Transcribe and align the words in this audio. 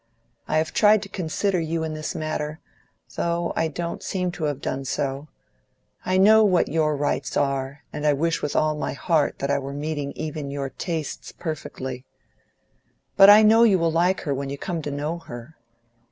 I 0.47 0.57
have 0.57 0.73
tried 0.73 1.03
to 1.03 1.09
consider 1.09 1.59
you 1.59 1.83
in 1.83 1.93
this 1.93 2.15
matter, 2.15 2.59
though 3.17 3.53
I 3.55 3.67
don't 3.67 4.01
seem 4.01 4.31
to 4.31 4.45
have 4.45 4.59
done 4.59 4.83
so; 4.83 5.27
I 6.03 6.17
know 6.17 6.43
what 6.43 6.67
your 6.69 6.97
rights 6.97 7.37
are, 7.37 7.83
and 7.93 8.07
I 8.07 8.13
wish 8.13 8.41
with 8.41 8.55
all 8.55 8.73
my 8.75 8.93
heart 8.93 9.37
that 9.37 9.51
I 9.51 9.59
were 9.59 9.73
meeting 9.73 10.11
even 10.13 10.49
your 10.49 10.71
tastes 10.71 11.31
perfectly. 11.31 12.03
But 13.15 13.29
I 13.29 13.43
know 13.43 13.61
you 13.61 13.77
will 13.77 13.91
like 13.91 14.21
her 14.21 14.33
when 14.33 14.49
you 14.49 14.57
come 14.57 14.81
to 14.81 14.89
know 14.89 15.19
her. 15.19 15.55